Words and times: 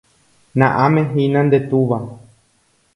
Na'áme 0.59 1.01
hína 1.13 1.39
nde 1.47 1.59
túva 1.69 1.97